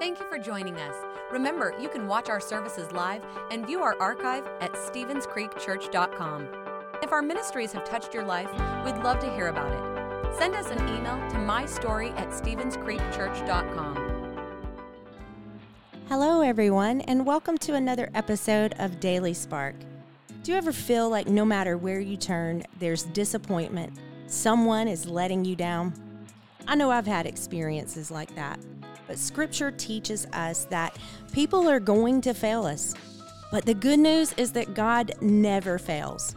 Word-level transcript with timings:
Thank 0.00 0.18
you 0.18 0.26
for 0.30 0.38
joining 0.38 0.76
us. 0.76 0.94
Remember, 1.30 1.74
you 1.78 1.90
can 1.90 2.06
watch 2.06 2.30
our 2.30 2.40
services 2.40 2.90
live 2.90 3.22
and 3.50 3.66
view 3.66 3.82
our 3.82 4.00
archive 4.00 4.46
at 4.62 4.72
StevensCreekChurch.com. 4.72 6.48
If 7.02 7.12
our 7.12 7.20
ministries 7.20 7.72
have 7.72 7.84
touched 7.84 8.14
your 8.14 8.24
life, 8.24 8.50
we'd 8.82 8.96
love 9.04 9.18
to 9.18 9.30
hear 9.34 9.48
about 9.48 9.70
it. 9.70 10.34
Send 10.38 10.54
us 10.54 10.70
an 10.70 10.78
email 10.88 11.18
to 11.28 11.36
mystory 11.36 12.18
at 12.18 12.30
StevensCreekChurch.com. 12.30 14.38
Hello, 16.08 16.40
everyone, 16.40 17.02
and 17.02 17.26
welcome 17.26 17.58
to 17.58 17.74
another 17.74 18.08
episode 18.14 18.72
of 18.78 19.00
Daily 19.00 19.34
Spark. 19.34 19.74
Do 20.44 20.52
you 20.52 20.56
ever 20.56 20.72
feel 20.72 21.10
like 21.10 21.28
no 21.28 21.44
matter 21.44 21.76
where 21.76 22.00
you 22.00 22.16
turn, 22.16 22.62
there's 22.78 23.02
disappointment? 23.02 23.98
Someone 24.28 24.88
is 24.88 25.04
letting 25.04 25.44
you 25.44 25.56
down? 25.56 25.92
I 26.66 26.74
know 26.74 26.90
I've 26.90 27.06
had 27.06 27.26
experiences 27.26 28.10
like 28.10 28.34
that, 28.36 28.58
but 29.10 29.18
Scripture 29.18 29.72
teaches 29.72 30.24
us 30.32 30.66
that 30.66 30.96
people 31.32 31.68
are 31.68 31.80
going 31.80 32.20
to 32.20 32.32
fail 32.32 32.64
us. 32.64 32.94
But 33.50 33.66
the 33.66 33.74
good 33.74 33.98
news 33.98 34.32
is 34.36 34.52
that 34.52 34.72
God 34.72 35.14
never 35.20 35.80
fails. 35.80 36.36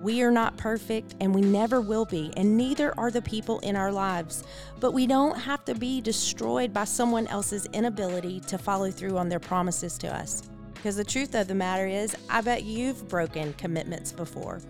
We 0.00 0.22
are 0.22 0.30
not 0.30 0.56
perfect 0.56 1.16
and 1.20 1.34
we 1.34 1.42
never 1.42 1.82
will 1.82 2.06
be, 2.06 2.32
and 2.38 2.56
neither 2.56 2.98
are 2.98 3.10
the 3.10 3.20
people 3.20 3.58
in 3.58 3.76
our 3.76 3.92
lives. 3.92 4.42
But 4.80 4.92
we 4.92 5.06
don't 5.06 5.36
have 5.38 5.66
to 5.66 5.74
be 5.74 6.00
destroyed 6.00 6.72
by 6.72 6.84
someone 6.84 7.26
else's 7.26 7.66
inability 7.74 8.40
to 8.46 8.56
follow 8.56 8.90
through 8.90 9.18
on 9.18 9.28
their 9.28 9.38
promises 9.38 9.98
to 9.98 10.08
us. 10.08 10.44
Because 10.72 10.96
the 10.96 11.04
truth 11.04 11.34
of 11.34 11.46
the 11.46 11.54
matter 11.54 11.86
is, 11.86 12.16
I 12.30 12.40
bet 12.40 12.62
you've 12.62 13.06
broken 13.06 13.52
commitments 13.58 14.12
before. 14.12 14.62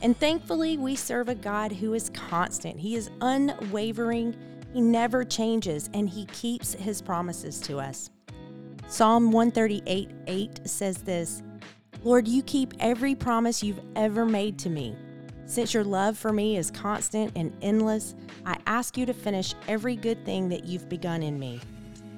And 0.00 0.16
thankfully, 0.16 0.78
we 0.78 0.94
serve 0.94 1.28
a 1.28 1.34
God 1.34 1.72
who 1.72 1.92
is 1.92 2.08
constant, 2.10 2.78
He 2.78 2.94
is 2.94 3.10
unwavering, 3.20 4.36
He 4.72 4.80
never 4.80 5.24
changes, 5.24 5.90
and 5.94 6.08
He 6.08 6.26
keeps 6.26 6.74
His 6.74 7.02
promises 7.02 7.60
to 7.62 7.78
us. 7.78 8.10
Psalm 8.88 9.30
138 9.32 10.10
8 10.26 10.60
says 10.68 10.98
this. 10.98 11.42
Lord, 12.02 12.26
you 12.26 12.42
keep 12.42 12.72
every 12.80 13.14
promise 13.14 13.62
you've 13.62 13.80
ever 13.94 14.24
made 14.24 14.58
to 14.60 14.70
me. 14.70 14.96
Since 15.44 15.74
your 15.74 15.84
love 15.84 16.16
for 16.16 16.32
me 16.32 16.56
is 16.56 16.70
constant 16.70 17.32
and 17.36 17.52
endless, 17.60 18.14
I 18.46 18.56
ask 18.66 18.96
you 18.96 19.04
to 19.06 19.12
finish 19.12 19.54
every 19.68 19.96
good 19.96 20.24
thing 20.24 20.48
that 20.48 20.64
you've 20.64 20.88
begun 20.88 21.22
in 21.22 21.38
me. 21.38 21.60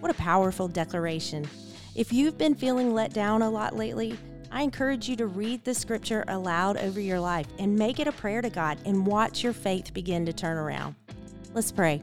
What 0.00 0.10
a 0.10 0.14
powerful 0.14 0.68
declaration. 0.68 1.48
If 1.94 2.12
you've 2.12 2.38
been 2.38 2.55
feeling 2.55 2.94
let 2.94 3.12
down 3.12 3.42
a 3.42 3.50
lot 3.50 3.74
lately, 3.74 4.16
I 4.50 4.62
encourage 4.62 5.08
you 5.08 5.16
to 5.16 5.27
read 5.27 5.64
the 5.64 5.74
scripture 5.74 6.24
aloud 6.28 6.77
over 6.77 7.00
your 7.00 7.20
life 7.20 7.46
and 7.58 7.74
make 7.74 7.98
it 7.98 8.06
a 8.06 8.12
prayer 8.12 8.42
to 8.42 8.50
God 8.50 8.78
and 8.84 9.06
watch 9.06 9.42
your 9.42 9.55
faith 9.55 9.94
begin 9.94 10.27
to 10.27 10.32
turn 10.32 10.58
around. 10.58 10.94
Let's 11.55 11.72
pray. 11.72 12.02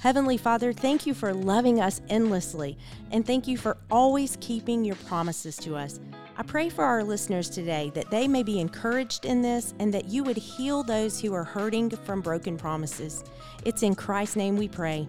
Heavenly 0.00 0.38
Father, 0.38 0.72
thank 0.72 1.06
you 1.06 1.12
for 1.12 1.34
loving 1.34 1.78
us 1.78 2.00
endlessly, 2.08 2.78
and 3.10 3.26
thank 3.26 3.46
you 3.46 3.58
for 3.58 3.76
always 3.90 4.38
keeping 4.40 4.82
your 4.82 4.96
promises 4.96 5.58
to 5.58 5.76
us. 5.76 6.00
I 6.38 6.42
pray 6.42 6.70
for 6.70 6.84
our 6.84 7.04
listeners 7.04 7.50
today 7.50 7.92
that 7.94 8.10
they 8.10 8.26
may 8.26 8.42
be 8.42 8.60
encouraged 8.60 9.26
in 9.26 9.42
this 9.42 9.74
and 9.78 9.92
that 9.92 10.06
you 10.06 10.24
would 10.24 10.38
heal 10.38 10.82
those 10.82 11.20
who 11.20 11.34
are 11.34 11.44
hurting 11.44 11.90
from 11.90 12.22
broken 12.22 12.56
promises. 12.56 13.22
It's 13.66 13.82
in 13.82 13.94
Christ's 13.94 14.36
name 14.36 14.56
we 14.56 14.68
pray. 14.68 15.06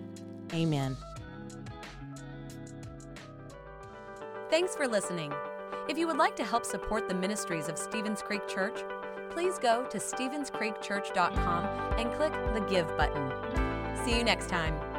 Amen. 0.53 0.97
Thanks 4.49 4.75
for 4.75 4.89
listening. 4.89 5.31
If 5.87 5.97
you 5.97 6.05
would 6.07 6.17
like 6.17 6.35
to 6.35 6.43
help 6.43 6.65
support 6.65 7.07
the 7.07 7.15
ministries 7.15 7.69
of 7.69 7.77
Stevens 7.77 8.21
Creek 8.21 8.45
Church, 8.45 8.81
please 9.29 9.57
go 9.57 9.85
to 9.85 9.97
StevensCreekChurch.com 9.99 11.65
and 11.97 12.11
click 12.11 12.33
the 12.53 12.59
Give 12.69 12.85
button. 12.97 13.80
See 14.03 14.17
you 14.17 14.23
next 14.23 14.49
time. 14.49 14.90